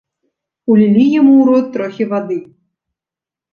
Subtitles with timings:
[0.75, 2.37] Улілі яму ў рот трохі вады.